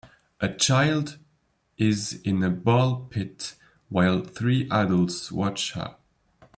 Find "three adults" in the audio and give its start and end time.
4.25-5.31